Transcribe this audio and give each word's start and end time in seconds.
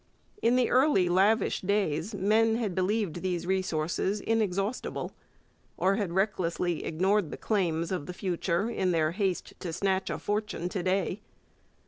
In 0.41 0.55
the 0.55 0.71
early, 0.71 1.09
lavish 1.09 1.61
days 1.61 2.15
men 2.15 2.55
had 2.55 2.73
believed 2.73 3.17
these 3.21 3.45
resources 3.45 4.19
inexhaustible, 4.19 5.11
or 5.77 5.97
had 5.97 6.13
recklessly 6.13 6.83
ignored 6.83 7.29
the 7.29 7.37
claims 7.37 7.91
of 7.91 8.07
the 8.07 8.11
future 8.15 8.67
in 8.67 8.93
their 8.93 9.11
haste 9.11 9.53
to 9.59 9.71
snatch 9.71 10.09
a 10.09 10.17
fortune 10.17 10.69
to 10.69 10.81
day. 10.81 11.21